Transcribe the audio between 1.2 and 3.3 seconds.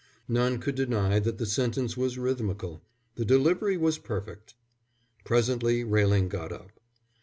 the sentence was rhythmical. The